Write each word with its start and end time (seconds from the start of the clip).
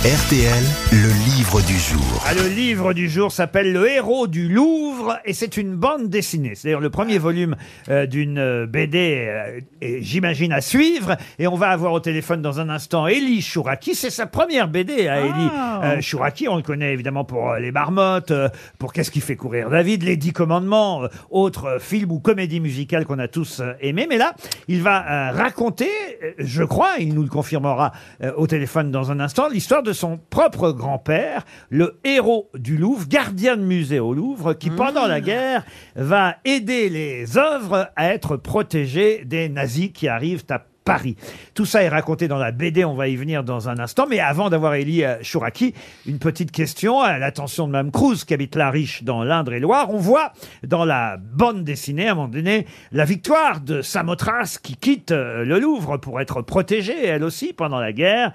RTL, 0.00 0.64
le 0.92 1.12
livre 1.36 1.60
du 1.60 1.78
jour. 1.78 2.22
Ah, 2.24 2.32
le 2.32 2.48
livre 2.48 2.94
du 2.94 3.10
jour 3.10 3.30
s'appelle 3.30 3.70
Le 3.70 3.86
héros 3.86 4.28
du 4.28 4.48
Louvre 4.48 5.18
et 5.26 5.34
c'est 5.34 5.58
une 5.58 5.74
bande 5.76 6.08
dessinée. 6.08 6.52
C'est 6.54 6.68
d'ailleurs 6.68 6.80
le 6.80 6.88
premier 6.88 7.18
volume 7.18 7.54
euh, 7.90 8.06
d'une 8.06 8.38
euh, 8.38 8.66
BD, 8.66 9.26
euh, 9.28 9.60
et 9.82 10.02
j'imagine, 10.02 10.54
à 10.54 10.62
suivre. 10.62 11.18
Et 11.38 11.46
on 11.46 11.54
va 11.54 11.68
avoir 11.68 11.92
au 11.92 12.00
téléphone 12.00 12.40
dans 12.40 12.60
un 12.60 12.70
instant 12.70 13.08
Elie 13.08 13.42
Chouraki. 13.42 13.94
C'est 13.94 14.08
sa 14.08 14.24
première 14.24 14.68
BD 14.68 15.06
à 15.06 15.20
Elie 15.20 15.50
euh, 15.84 16.00
Chouraki. 16.00 16.48
On 16.48 16.56
le 16.56 16.62
connaît 16.62 16.94
évidemment 16.94 17.24
pour 17.24 17.50
euh, 17.50 17.58
Les 17.58 17.70
Marmottes, 17.70 18.30
euh, 18.30 18.48
pour 18.78 18.94
Qu'est-ce 18.94 19.10
qui 19.10 19.20
fait 19.20 19.36
courir 19.36 19.68
David, 19.68 20.02
Les 20.04 20.16
Dix 20.16 20.32
Commandements, 20.32 21.02
euh, 21.04 21.08
autre 21.28 21.66
euh, 21.66 21.78
film 21.78 22.10
ou 22.10 22.20
comédie 22.20 22.60
musicale 22.60 23.04
qu'on 23.04 23.18
a 23.18 23.28
tous 23.28 23.60
euh, 23.60 23.74
aimé. 23.82 24.06
Mais 24.08 24.16
là, 24.16 24.34
il 24.66 24.82
va 24.82 25.28
euh, 25.28 25.32
raconter, 25.32 25.90
euh, 26.24 26.30
je 26.38 26.64
crois, 26.64 26.92
il 27.00 27.12
nous 27.12 27.22
le 27.22 27.28
confirmera 27.28 27.92
euh, 28.22 28.32
au 28.38 28.46
téléphone 28.46 28.90
dans 28.90 29.10
un 29.10 29.20
instant, 29.20 29.46
l'histoire 29.50 29.82
de 29.82 29.89
son 29.92 30.18
propre 30.30 30.72
grand-père, 30.72 31.44
le 31.68 31.98
héros 32.04 32.50
du 32.54 32.76
Louvre, 32.76 33.06
gardien 33.08 33.56
de 33.56 33.62
musée 33.62 34.00
au 34.00 34.14
Louvre, 34.14 34.54
qui 34.54 34.70
pendant 34.70 35.06
la 35.06 35.20
guerre 35.20 35.64
va 35.96 36.36
aider 36.44 36.88
les 36.88 37.38
œuvres 37.38 37.90
à 37.96 38.12
être 38.12 38.36
protégées 38.36 39.24
des 39.24 39.48
nazis 39.48 39.90
qui 39.92 40.08
arrivent 40.08 40.44
à 40.50 40.64
Paris. 40.84 41.16
Tout 41.54 41.66
ça 41.66 41.82
est 41.82 41.88
raconté 41.88 42.26
dans 42.26 42.38
la 42.38 42.52
BD, 42.52 42.84
on 42.84 42.94
va 42.94 43.08
y 43.08 43.16
venir 43.16 43.44
dans 43.44 43.68
un 43.68 43.78
instant. 43.78 44.06
Mais 44.08 44.18
avant 44.18 44.50
d'avoir 44.50 44.74
Elie 44.74 45.04
euh, 45.04 45.22
Chouraki, 45.22 45.74
une 46.06 46.18
petite 46.18 46.50
question 46.50 47.00
à 47.00 47.18
l'attention 47.18 47.66
de 47.66 47.72
Mme 47.72 47.90
Cruz, 47.90 48.24
qui 48.26 48.34
habite 48.34 48.56
La 48.56 48.70
Riche 48.70 49.04
dans 49.04 49.22
l'Indre-et-Loire. 49.22 49.90
On 49.90 49.98
voit 49.98 50.32
dans 50.66 50.84
la 50.84 51.16
bande 51.18 51.64
dessinée, 51.64 52.08
à 52.08 52.12
un 52.12 52.14
moment 52.14 52.28
donné, 52.28 52.66
la 52.92 53.04
victoire 53.04 53.60
de 53.60 53.82
Samothrace 53.82 54.58
qui 54.58 54.76
quitte 54.76 55.12
euh, 55.12 55.44
le 55.44 55.58
Louvre 55.58 55.98
pour 55.98 56.20
être 56.20 56.42
protégée, 56.42 57.06
elle 57.06 57.24
aussi, 57.24 57.52
pendant 57.52 57.78
la 57.78 57.92
guerre. 57.92 58.32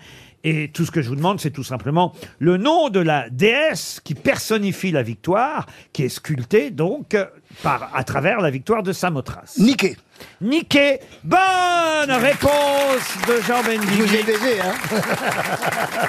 Et 0.48 0.70
tout 0.72 0.86
ce 0.86 0.92
que 0.92 1.02
je 1.02 1.10
vous 1.10 1.16
demande, 1.16 1.40
c'est 1.42 1.50
tout 1.50 1.64
simplement 1.64 2.14
le 2.38 2.58
nom 2.58 2.90
de 2.90 3.00
la 3.00 3.30
déesse 3.32 4.00
qui 4.04 4.14
personnifie 4.14 4.92
la 4.92 5.02
victoire, 5.02 5.66
qui 5.92 6.04
est 6.04 6.10
sculptée 6.10 6.70
donc 6.70 7.16
euh, 7.16 7.26
par, 7.64 7.90
à 7.96 8.04
travers 8.04 8.40
la 8.42 8.52
victoire 8.52 8.84
de 8.84 8.94
Samothrace. 8.94 9.58
Niqué. 9.58 9.98
Niqué. 10.42 11.00
Bonne 11.24 12.12
réponse 12.12 13.18
de 13.28 13.42
Jean 13.48 13.64
Je 13.64 14.04
vous 14.04 14.16
ai 14.16 14.24
baisé, 14.24 14.60
hein 14.62 14.74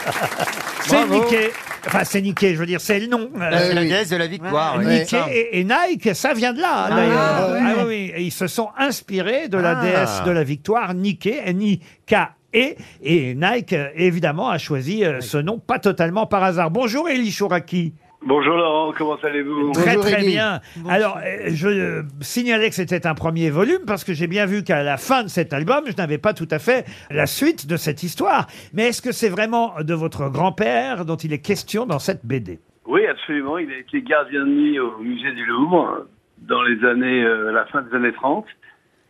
C'est 0.83 1.07
Bravo. 1.07 1.25
Niqué. 1.25 1.51
Enfin, 1.87 2.05
c'est 2.05 2.21
Niqué, 2.21 2.55
je 2.55 2.59
veux 2.59 2.67
dire, 2.67 2.81
c'est 2.81 2.99
le 3.01 3.07
nom. 3.07 3.31
Euh, 3.37 3.41
Euh, 3.41 3.59
C'est 3.69 3.75
la 3.75 3.81
oui. 3.83 3.89
déesse 3.89 4.09
de 4.11 4.17
la 4.17 4.27
victoire. 4.27 4.77
oui. 4.79 4.87
Nikkei 4.87 5.19
et, 5.33 5.61
et 5.61 5.65
Nike, 5.65 6.15
ça 6.15 6.35
vient 6.35 6.53
de 6.53 6.61
là, 6.61 6.89
d'ailleurs. 6.91 7.17
Ah, 7.19 7.49
Ah, 7.49 7.73
oui, 7.79 7.85
oui. 7.87 8.13
Et 8.15 8.23
ils 8.25 8.31
se 8.33 8.47
sont 8.47 8.69
inspirés 8.77 9.49
de 9.49 9.59
la 9.59 9.79
Ah. 9.79 9.83
déesse 9.83 10.23
de 10.25 10.31
la 10.31 10.45
victoire, 10.45 10.95
Nikkei, 10.95 11.41
N-I-K-E. 11.47 12.27
Et 12.57 13.35
Nike, 13.35 13.73
euh, 13.73 13.89
évidemment, 13.95 14.49
a 14.49 14.59
choisi 14.59 15.05
euh, 15.05 15.21
ce 15.21 15.39
nom 15.39 15.59
pas 15.59 15.79
totalement 15.79 16.27
par 16.27 16.43
hasard. 16.43 16.71
Bonjour, 16.71 17.09
Elie 17.09 17.31
Chouraki. 17.31 17.93
Bonjour 18.23 18.57
Laurent, 18.57 18.93
comment 18.97 19.17
allez-vous 19.23 19.71
Très, 19.73 19.95
Bonjour, 19.95 20.03
très 20.03 20.23
Élie. 20.25 20.33
bien. 20.33 20.61
Alors, 20.89 21.19
euh, 21.19 21.51
je 21.51 21.69
euh, 21.69 22.03
signalais 22.21 22.71
que 22.71 22.75
c'était 22.75 23.07
un 23.07 23.15
premier 23.15 23.51
volume 23.51 23.85
parce 23.87 24.03
que 24.03 24.15
j'ai 24.15 24.27
bien 24.27 24.47
vu 24.47 24.65
qu'à 24.65 24.83
la 24.83 24.97
fin 24.97 25.23
de 25.23 25.29
cet 25.29 25.53
album, 25.53 25.85
je 25.87 25.95
n'avais 25.97 26.19
pas 26.19 26.33
tout 26.33 26.49
à 26.51 26.59
fait 26.59 26.87
la 27.11 27.27
suite 27.27 27.69
de 27.69 27.77
cette 27.77 28.03
histoire. 28.03 28.49
Mais 28.73 28.89
est-ce 28.89 29.01
que 29.01 29.13
c'est 29.13 29.29
vraiment 29.29 29.75
de 29.81 29.95
votre 29.95 30.29
grand-père 30.29 31.05
dont 31.05 31.15
il 31.17 31.33
est 31.33 31.39
question 31.39 31.87
dans 31.87 32.01
cette 32.01 32.25
BD 32.27 32.59
Oui, 32.87 33.07
absolument. 33.07 33.59
Il 33.59 33.71
a 33.71 33.79
été 33.79 34.03
gardien 34.03 34.45
de 34.45 34.51
nuit 34.51 34.81
au 34.81 34.99
musée 34.99 35.33
du 35.33 35.45
Louvre 35.45 36.07
dans 36.39 36.63
les 36.63 36.85
années, 36.85 37.23
euh, 37.23 37.53
la 37.53 37.65
fin 37.67 37.83
des 37.83 37.95
années 37.95 38.13
30. 38.13 38.45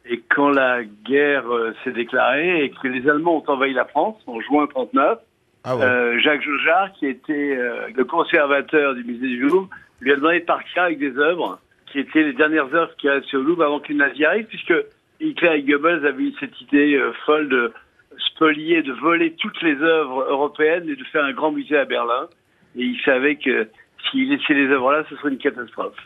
Et 0.08 0.22
quand 0.28 0.50
la 0.50 0.84
guerre 0.84 1.52
euh, 1.52 1.74
s'est 1.82 1.92
déclarée 1.92 2.64
et 2.64 2.70
que 2.70 2.86
les 2.86 3.08
Allemands 3.08 3.38
ont 3.38 3.50
envahi 3.50 3.72
la 3.72 3.84
France 3.86 4.16
en 4.26 4.40
juin 4.40 4.66
39, 4.66 5.18
Ah 5.64 5.74
euh, 5.74 6.18
Jacques 6.20 6.42
Jaujard, 6.42 6.92
qui 6.92 7.06
était 7.06 7.56
euh, 7.56 7.88
le 7.94 8.04
conservateur 8.04 8.94
du 8.94 9.02
musée 9.02 9.26
du 9.26 9.40
Louvre, 9.40 9.68
lui 10.00 10.12
a 10.12 10.16
demandé 10.16 10.40
de 10.40 10.44
partir 10.44 10.84
avec 10.84 10.98
des 10.98 11.16
œuvres 11.18 11.58
qui 11.86 11.98
étaient 11.98 12.22
les 12.22 12.34
dernières 12.34 12.72
œuvres 12.74 12.94
qui 12.98 13.08
restaient 13.08 13.36
au 13.36 13.42
Louvre 13.42 13.64
avant 13.64 13.80
que 13.80 13.88
les 13.88 13.98
nazis 13.98 14.24
arrivent, 14.24 14.46
puisque 14.46 14.74
Hitler 15.20 15.56
et 15.56 15.62
Goebbels 15.62 16.06
avaient 16.06 16.24
eu 16.24 16.34
cette 16.38 16.60
idée 16.60 17.00
folle 17.24 17.48
de 17.48 17.72
spolier, 18.18 18.82
de 18.82 18.92
voler 18.92 19.32
toutes 19.32 19.60
les 19.62 19.80
œuvres 19.80 20.26
européennes 20.28 20.88
et 20.88 20.96
de 20.96 21.04
faire 21.04 21.24
un 21.24 21.32
grand 21.32 21.50
musée 21.50 21.78
à 21.78 21.84
Berlin. 21.84 22.28
Et 22.76 22.82
il 22.82 23.00
savait 23.00 23.36
que 23.36 23.68
s'il 24.10 24.28
laissait 24.28 24.54
les 24.54 24.68
œuvres 24.68 24.92
là, 24.92 25.04
ce 25.08 25.16
serait 25.16 25.30
une 25.30 25.38
catastrophe. 25.38 25.96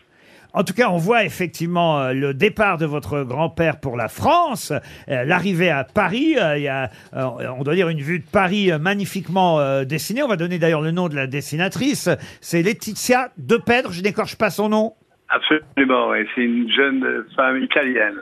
En 0.52 0.64
tout 0.64 0.74
cas, 0.74 0.88
on 0.90 0.96
voit 0.96 1.24
effectivement 1.24 2.00
euh, 2.00 2.12
le 2.12 2.34
départ 2.34 2.76
de 2.76 2.86
votre 2.86 3.22
grand-père 3.22 3.78
pour 3.78 3.96
la 3.96 4.08
France, 4.08 4.72
euh, 5.08 5.24
l'arrivée 5.24 5.70
à 5.70 5.84
Paris. 5.84 6.36
euh, 6.38 6.58
Il 6.58 6.64
y 6.64 6.68
a, 6.68 6.90
on 7.12 7.62
doit 7.62 7.74
dire, 7.74 7.88
une 7.88 8.00
vue 8.00 8.18
de 8.18 8.24
Paris 8.30 8.70
magnifiquement 8.80 9.84
dessinée. 9.84 10.22
On 10.22 10.28
va 10.28 10.36
donner 10.36 10.58
d'ailleurs 10.58 10.80
le 10.80 10.90
nom 10.90 11.08
de 11.08 11.14
la 11.14 11.26
dessinatrice. 11.26 12.08
C'est 12.40 12.62
Laetitia 12.62 13.30
Depèdre. 13.38 13.92
Je 13.92 14.02
n'écorche 14.02 14.36
pas 14.36 14.50
son 14.50 14.68
nom. 14.68 14.94
Absolument, 15.28 16.12
c'est 16.34 16.42
une 16.42 16.70
jeune 16.70 17.24
femme 17.36 17.62
italienne. 17.62 18.16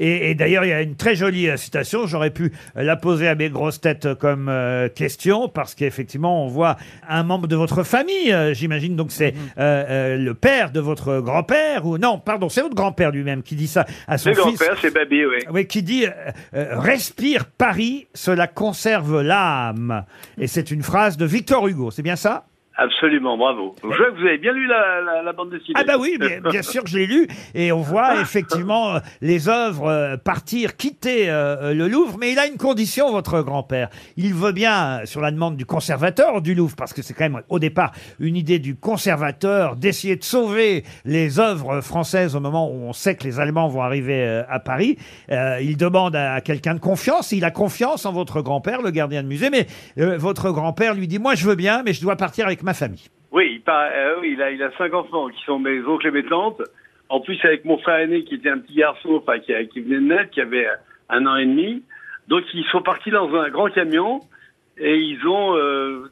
Et, 0.00 0.30
et 0.30 0.34
d'ailleurs, 0.34 0.64
il 0.64 0.68
y 0.68 0.72
a 0.72 0.82
une 0.82 0.96
très 0.96 1.14
jolie 1.14 1.48
euh, 1.48 1.56
citation. 1.56 2.06
J'aurais 2.06 2.30
pu 2.30 2.52
la 2.74 2.96
poser 2.96 3.28
à 3.28 3.34
mes 3.34 3.48
grosses 3.50 3.80
têtes 3.80 4.14
comme 4.14 4.48
euh, 4.48 4.88
question, 4.88 5.48
parce 5.48 5.74
qu'effectivement, 5.74 6.44
on 6.44 6.48
voit 6.48 6.76
un 7.08 7.22
membre 7.22 7.46
de 7.46 7.56
votre 7.56 7.82
famille. 7.84 8.32
euh, 8.32 8.54
J'imagine 8.54 8.96
donc 8.96 9.12
c'est 9.12 9.34
euh, 9.58 9.84
euh, 9.88 10.16
le 10.16 10.34
père 10.34 10.70
de 10.70 10.80
votre 10.80 11.20
grand-père, 11.20 11.86
ou 11.86 11.98
non, 11.98 12.18
pardon, 12.18 12.48
c'est 12.48 12.62
votre 12.62 12.74
grand-père 12.74 13.10
lui-même 13.10 13.42
qui 13.42 13.54
dit 13.54 13.68
ça 13.68 13.84
à 14.08 14.18
son 14.18 14.30
Le 14.30 14.34
fils. 14.34 14.44
grand-père, 14.44 14.76
c'est 14.80 14.92
Babi, 14.92 15.24
oui. 15.24 15.38
Oui, 15.50 15.66
qui 15.66 15.82
dit 15.82 16.06
euh, 16.06 16.10
euh, 16.54 16.78
respire 16.78 17.46
Paris, 17.46 18.06
cela 18.14 18.46
conserve 18.46 19.22
l'âme. 19.22 20.04
Et 20.38 20.46
c'est 20.46 20.70
une 20.70 20.82
phrase 20.82 21.16
de 21.16 21.24
Victor 21.24 21.66
Hugo. 21.68 21.90
C'est 21.90 22.02
bien 22.02 22.16
ça? 22.16 22.46
Absolument, 22.76 23.38
bravo. 23.38 23.76
Je 23.82 23.86
vois 23.86 24.10
que 24.10 24.20
vous 24.20 24.26
avez 24.26 24.38
bien 24.38 24.52
lu 24.52 24.66
la, 24.66 25.00
la, 25.00 25.22
la 25.22 25.32
bande 25.32 25.50
dessinée. 25.50 25.74
Ah 25.76 25.84
bah 25.84 25.94
oui, 25.96 26.16
bien, 26.18 26.40
bien 26.40 26.62
sûr 26.62 26.82
que 26.82 26.90
je 26.90 26.98
l'ai 26.98 27.06
lu 27.06 27.28
et 27.54 27.70
on 27.70 27.80
voit 27.80 28.16
effectivement 28.20 28.96
euh, 28.96 28.98
les 29.20 29.48
œuvres 29.48 29.88
euh, 29.88 30.16
partir, 30.16 30.76
quitter 30.76 31.30
euh, 31.30 31.72
le 31.72 31.86
Louvre, 31.86 32.16
mais 32.18 32.32
il 32.32 32.38
a 32.38 32.48
une 32.48 32.56
condition, 32.56 33.12
votre 33.12 33.42
grand-père. 33.42 33.90
Il 34.16 34.34
veut 34.34 34.50
bien, 34.50 35.02
sur 35.04 35.20
la 35.20 35.30
demande 35.30 35.56
du 35.56 35.64
conservateur 35.64 36.42
du 36.42 36.56
Louvre, 36.56 36.74
parce 36.74 36.92
que 36.92 37.00
c'est 37.00 37.14
quand 37.14 37.24
même 37.24 37.42
au 37.48 37.60
départ 37.60 37.92
une 38.18 38.34
idée 38.34 38.58
du 38.58 38.74
conservateur 38.74 39.76
d'essayer 39.76 40.16
de 40.16 40.24
sauver 40.24 40.82
les 41.04 41.38
œuvres 41.38 41.80
françaises 41.80 42.34
au 42.34 42.40
moment 42.40 42.68
où 42.68 42.74
on 42.74 42.92
sait 42.92 43.14
que 43.14 43.22
les 43.22 43.38
Allemands 43.38 43.68
vont 43.68 43.82
arriver 43.82 44.42
à 44.48 44.58
Paris. 44.58 44.98
Il 45.30 45.76
demande 45.76 46.16
à 46.16 46.40
quelqu'un 46.40 46.74
de 46.74 46.80
confiance, 46.80 47.30
il 47.30 47.44
a 47.44 47.50
confiance 47.50 48.04
en 48.04 48.12
votre 48.12 48.42
grand-père, 48.42 48.82
le 48.82 48.90
gardien 48.90 49.22
de 49.22 49.28
musée, 49.28 49.50
mais 49.50 49.66
votre 49.96 50.50
grand-père 50.50 50.94
lui 50.94 51.06
dit, 51.06 51.18
moi 51.18 51.34
je 51.34 51.46
veux 51.46 51.54
bien, 51.54 51.82
mais 51.84 51.92
je 51.92 52.00
dois 52.00 52.16
partir 52.16 52.46
avec 52.46 52.63
ma 52.64 52.74
famille. 52.74 53.06
Oui, 53.32 53.50
il, 53.54 53.60
part- 53.62 53.90
euh, 53.92 54.16
oui, 54.20 54.32
il, 54.34 54.42
a, 54.42 54.50
il 54.50 54.62
a 54.62 54.70
cinq 54.78 54.94
enfants 54.94 55.28
qui 55.28 55.42
sont 55.44 55.58
mes 55.58 55.80
oncles 55.82 56.06
et 56.08 56.10
mes 56.10 56.24
tantes. 56.24 56.62
En 57.08 57.20
plus, 57.20 57.38
avec 57.44 57.64
mon 57.64 57.78
frère 57.78 57.98
aîné 57.98 58.24
qui 58.24 58.34
était 58.36 58.48
un 58.48 58.58
petit 58.58 58.74
garçon, 58.76 59.20
enfin 59.22 59.38
qui, 59.38 59.52
qui 59.68 59.80
venait 59.80 59.96
de 59.96 60.00
naître, 60.00 60.30
qui 60.30 60.40
avait 60.40 60.66
un 61.10 61.26
an 61.26 61.36
et 61.36 61.44
demi. 61.46 61.82
Donc, 62.28 62.42
ils 62.54 62.64
sont 62.72 62.80
partis 62.82 63.10
dans 63.10 63.32
un 63.34 63.50
grand 63.50 63.68
camion 63.70 64.20
et 64.78 64.96
ils 64.96 65.26
ont 65.26 65.56
euh, 65.56 66.10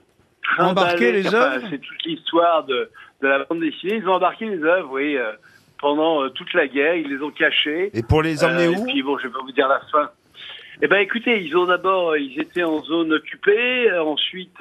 Embarqué 0.58 1.12
les 1.12 1.26
enfin, 1.28 1.54
œuvres 1.54 1.66
C'est 1.70 1.78
toute 1.78 2.04
l'histoire 2.04 2.64
de, 2.64 2.90
de 3.22 3.28
la 3.28 3.44
bande 3.44 3.60
dessinée. 3.60 3.96
Ils 3.96 4.08
ont 4.08 4.14
embarqué 4.14 4.46
les 4.46 4.62
œuvres, 4.62 4.90
oui, 4.92 5.16
euh, 5.16 5.32
pendant 5.80 6.22
euh, 6.24 6.28
toute 6.30 6.52
la 6.52 6.66
guerre. 6.66 6.96
Ils 6.96 7.08
les 7.08 7.22
ont 7.22 7.30
cachées. 7.30 7.90
Et 7.96 8.02
pour 8.02 8.22
les 8.22 8.44
emmener 8.44 8.68
où 8.68 8.86
Et 8.86 8.92
puis 8.92 9.02
bon, 9.02 9.16
je 9.18 9.28
vais 9.28 9.32
pas 9.32 9.40
vous 9.40 9.52
dire 9.52 9.68
la 9.68 9.80
fin. 9.90 10.10
Eh 10.82 10.88
ben, 10.88 10.98
écoutez, 10.98 11.42
ils 11.42 11.56
ont 11.56 11.66
d'abord, 11.66 12.16
ils 12.16 12.38
étaient 12.40 12.64
en 12.64 12.82
zone 12.82 13.12
occupée. 13.12 13.90
ensuite, 13.92 14.60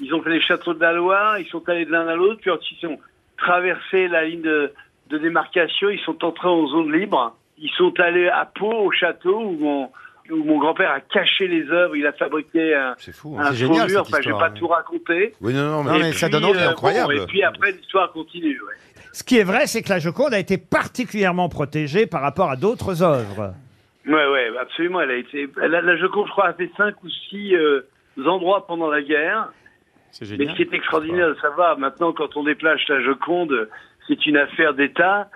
ils 0.00 0.12
ont 0.14 0.22
fait 0.22 0.30
les 0.30 0.40
châteaux 0.40 0.74
de 0.74 0.80
la 0.80 0.92
Loire. 0.92 1.38
Ils 1.38 1.46
sont 1.48 1.66
allés 1.68 1.84
de 1.84 1.90
l'un 1.92 2.06
à 2.08 2.14
l'autre. 2.14 2.40
Puis 2.40 2.50
ensuite, 2.50 2.78
ils 2.82 2.88
ont 2.88 2.98
traversé 3.36 4.08
la 4.08 4.24
ligne 4.24 4.42
de, 4.42 4.72
de 5.10 5.18
démarcation. 5.18 5.90
Ils 5.90 6.00
sont 6.00 6.24
entrés 6.24 6.48
en 6.48 6.66
zone 6.66 6.92
libre. 6.92 7.36
Ils 7.58 7.70
sont 7.76 7.92
allés 8.00 8.28
à 8.28 8.44
Pau, 8.46 8.72
au 8.72 8.90
château, 8.90 9.38
où 9.40 9.52
mon, 9.58 9.90
où 10.30 10.42
mon 10.44 10.58
grand-père 10.58 10.90
a 10.90 11.00
caché 11.00 11.46
les 11.46 11.68
œuvres. 11.70 11.94
Il 11.96 12.06
a 12.06 12.12
fabriqué 12.12 12.74
un, 12.74 12.94
C'est 12.98 13.14
fou. 13.14 13.36
un 13.38 13.46
hein. 13.46 13.52
génial, 13.52 13.88
faux 13.88 13.94
mur. 13.94 14.04
cette 14.06 14.14
Enfin, 14.14 14.22
je 14.22 14.30
vais 14.30 14.38
pas 14.38 14.50
tout 14.50 14.66
raconter. 14.66 15.34
Oui, 15.40 15.52
non, 15.54 15.82
non, 15.82 15.84
Non, 15.84 15.98
mais... 15.98 16.12
ça 16.12 16.28
donne 16.28 16.44
envie, 16.44 16.58
euh, 16.58 16.70
incroyable. 16.70 17.14
bon, 17.16 17.22
et 17.22 17.26
puis 17.26 17.42
après, 17.42 17.72
l'histoire 17.72 18.10
continue. 18.12 18.60
ouais. 18.60 18.74
Ce 19.12 19.22
qui 19.22 19.38
est 19.38 19.44
vrai, 19.44 19.68
c'est 19.68 19.82
que 19.82 19.90
la 19.90 20.00
Joconde 20.00 20.34
a 20.34 20.40
été 20.40 20.58
particulièrement 20.58 21.48
protégée 21.48 22.06
par 22.06 22.20
rapport 22.22 22.50
à 22.50 22.56
d'autres 22.56 23.02
œuvres. 23.04 23.54
Ouais, 24.06 24.26
ouais, 24.26 24.48
absolument. 24.60 25.00
Elle 25.02 25.10
a 25.12 25.16
été, 25.16 25.48
elle 25.62 25.74
a- 25.76 25.80
la 25.82 25.96
Joconde, 25.96 26.26
je 26.26 26.32
crois, 26.32 26.48
a 26.48 26.52
fait 26.54 26.70
cinq 26.76 26.94
ou 27.04 27.08
six 27.30 27.54
euh, 27.54 27.86
endroits 28.26 28.66
pendant 28.66 28.88
la 28.90 29.00
guerre. 29.02 29.50
C'est 30.14 30.38
Mais 30.38 30.46
ce 30.46 30.54
qui 30.54 30.62
est 30.62 30.72
extraordinaire 30.72 31.28
de 31.28 31.34
savoir, 31.40 31.76
maintenant, 31.76 32.12
quand 32.12 32.36
on 32.36 32.44
déplace 32.44 32.80
la 32.88 33.02
Joconde, 33.02 33.68
c'est 34.06 34.26
une 34.26 34.36
affaire 34.36 34.72
d'État, 34.72 35.28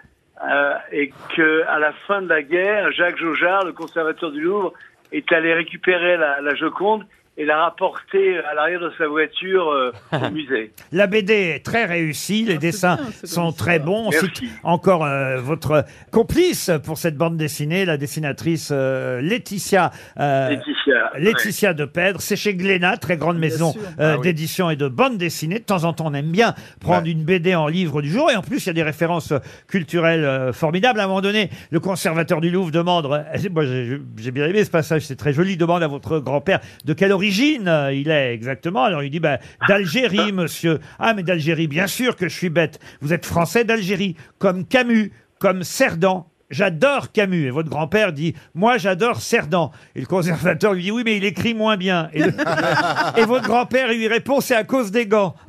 euh, 0.48 0.74
et 0.92 1.12
que 1.34 1.64
à 1.66 1.80
la 1.80 1.92
fin 2.06 2.22
de 2.22 2.28
la 2.28 2.42
guerre, 2.42 2.92
Jacques 2.92 3.18
Jaujard, 3.18 3.64
le 3.64 3.72
conservateur 3.72 4.30
du 4.30 4.40
Louvre, 4.40 4.72
est 5.10 5.32
allé 5.32 5.52
récupérer 5.52 6.16
la, 6.16 6.40
la 6.40 6.54
Joconde 6.54 7.04
et 7.40 7.44
l'a 7.44 7.56
rapporté 7.64 8.36
à 8.38 8.52
l'arrière 8.54 8.80
de 8.80 8.90
sa 8.98 9.06
voiture 9.06 9.68
euh, 9.70 9.92
au 10.12 10.30
musée. 10.32 10.72
La 10.92 11.06
BD 11.06 11.32
est 11.32 11.64
très 11.64 11.84
réussie, 11.86 12.44
les 12.44 12.58
dessins 12.58 12.96
bien, 12.96 13.06
c'est 13.12 13.26
sont 13.28 13.52
très 13.52 13.78
bons. 13.78 14.08
On 14.08 14.10
Merci. 14.10 14.26
cite 14.34 14.50
encore 14.64 15.04
euh, 15.06 15.36
votre 15.40 15.84
complice 16.10 16.70
pour 16.84 16.98
cette 16.98 17.16
bande 17.16 17.36
dessinée, 17.36 17.84
la 17.84 17.96
dessinatrice 17.96 18.70
euh, 18.72 19.20
Laetitia. 19.20 19.92
euh, 20.18 20.50
Laetitia. 20.50 21.10
Laetitia 21.16 21.74
de 21.74 21.84
Pèdre, 21.84 22.20
c'est 22.20 22.34
chez 22.36 22.54
Glénat, 22.54 22.96
très 22.96 23.16
grande 23.16 23.38
maison 23.38 23.72
sûr. 23.72 23.80
euh, 24.00 24.14
Ah 24.14 24.16
oui. 24.16 24.22
d'édition 24.24 24.68
et 24.70 24.76
de 24.76 24.88
bande 24.88 25.16
dessinée. 25.16 25.60
De 25.60 25.64
temps 25.64 25.84
en 25.84 25.92
temps, 25.92 26.06
on 26.08 26.14
aime 26.14 26.32
bien 26.32 26.54
prendre 26.80 27.04
Ouais. 27.04 27.12
une 27.12 27.22
BD 27.22 27.54
en 27.54 27.68
livre 27.68 28.02
du 28.02 28.10
jour. 28.10 28.30
Et 28.32 28.36
en 28.36 28.42
plus, 28.42 28.64
il 28.64 28.66
y 28.66 28.70
a 28.70 28.72
des 28.72 28.82
références 28.82 29.32
culturelles 29.68 30.24
euh, 30.24 30.52
formidables. 30.52 30.98
À 30.98 31.04
un 31.04 31.06
moment 31.06 31.20
donné, 31.20 31.50
le 31.70 31.78
conservateur 31.78 32.40
du 32.40 32.50
Louvre 32.50 32.72
demande, 32.72 33.06
euh, 33.06 33.48
moi 33.52 33.64
j'ai 33.64 34.00
j'ai 34.16 34.30
bien 34.32 34.46
aimé 34.46 34.64
ce 34.64 34.70
passage, 34.70 35.02
c'est 35.02 35.14
très 35.16 35.32
joli, 35.32 35.56
demande 35.56 35.84
à 35.84 35.86
votre 35.86 36.18
grand-père 36.18 36.58
de 36.84 36.92
quelle 36.94 37.12
origine 37.12 37.27
euh, 37.66 37.92
il 37.92 38.10
est 38.10 38.32
exactement. 38.34 38.84
Alors 38.84 39.02
il 39.02 39.10
dit, 39.10 39.20
bah, 39.20 39.38
d'Algérie, 39.68 40.32
monsieur. 40.32 40.78
Ah, 40.98 41.14
mais 41.14 41.22
d'Algérie, 41.22 41.68
bien 41.68 41.86
sûr 41.86 42.16
que 42.16 42.28
je 42.28 42.34
suis 42.34 42.50
bête. 42.50 42.78
Vous 43.00 43.12
êtes 43.12 43.26
français 43.26 43.64
d'Algérie, 43.64 44.16
comme 44.38 44.64
Camus, 44.66 45.12
comme 45.38 45.62
Cerdan. 45.62 46.26
J'adore 46.50 47.12
Camus. 47.12 47.46
Et 47.46 47.50
votre 47.50 47.68
grand-père 47.68 48.12
dit, 48.14 48.34
moi 48.54 48.78
j'adore 48.78 49.20
Cerdan. 49.20 49.70
Et 49.94 50.00
le 50.00 50.06
conservateur 50.06 50.72
lui 50.72 50.82
dit, 50.84 50.90
oui, 50.90 51.02
mais 51.04 51.18
il 51.18 51.24
écrit 51.24 51.52
moins 51.52 51.76
bien. 51.76 52.08
Et, 52.14 52.22
le- 52.22 52.32
et 53.18 53.24
votre 53.26 53.46
grand-père 53.46 53.88
lui 53.88 54.08
répond, 54.08 54.40
c'est 54.40 54.54
à 54.56 54.64
cause 54.64 54.90
des 54.90 55.04
gants. 55.06 55.34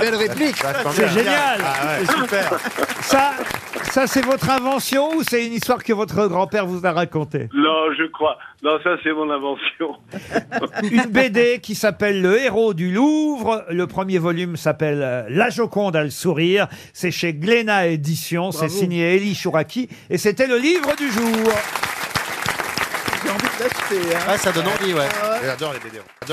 Belle 0.00 0.14
réplique. 0.16 0.56
C'est 0.92 1.08
génial. 1.10 1.60
C'est 2.00 2.12
super. 2.12 2.58
Ça, 3.02 3.30
ça 3.92 4.06
c'est 4.06 4.24
votre 4.24 4.48
invention 4.48 5.16
ou 5.16 5.22
c'est 5.22 5.46
une 5.46 5.52
histoire 5.52 5.84
que 5.84 5.92
votre 5.92 6.26
grand-père 6.26 6.64
vous 6.64 6.86
a 6.86 6.92
racontée? 6.92 7.50
Non, 7.52 7.92
je 7.92 8.04
crois. 8.10 8.38
Non, 8.62 8.78
ça 8.82 8.96
c'est 9.04 9.12
mon 9.12 9.28
invention. 9.30 9.96
Une 10.90 11.10
BD 11.10 11.60
qui 11.60 11.74
s'appelle 11.74 12.22
Le 12.22 12.40
héros 12.40 12.72
du 12.72 12.90
Louvre. 12.90 13.66
Le 13.68 13.86
premier 13.86 14.16
volume 14.16 14.56
s'appelle 14.56 15.02
euh, 15.02 15.24
La 15.28 15.50
Joconde 15.50 15.94
a 15.94 16.04
le 16.04 16.08
sourire. 16.08 16.68
C'est 16.94 17.10
chez 17.10 17.34
Glénat 17.34 17.88
Éditions. 17.88 18.50
C'est 18.50 18.70
signé 18.70 19.14
Elie 19.16 19.34
Chouraki. 19.34 19.90
Et 20.08 20.16
c'était 20.16 20.46
le 20.46 20.56
livre 20.56 20.96
du 20.96 21.10
jour. 21.10 21.52
J'ai 23.22 23.30
envie 23.30 23.42
de 23.42 23.62
l'acheter. 23.62 24.16
Hein. 24.16 24.20
Ah, 24.26 24.38
ça 24.38 24.52
donne 24.52 24.68
envie, 24.68 24.94
ouais. 24.94 25.06
Ah 25.22 25.32
ouais. 25.32 25.38
J'adore 25.44 25.74
les 25.74 25.80
BD. 25.80 25.98
J'adore 25.98 26.28